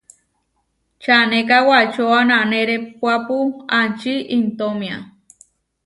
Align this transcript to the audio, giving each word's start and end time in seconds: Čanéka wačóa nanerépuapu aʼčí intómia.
Čanéka 1.03 1.57
wačóa 1.69 2.19
nanerépuapu 2.29 3.37
aʼčí 3.79 4.13
intómia. 4.37 4.97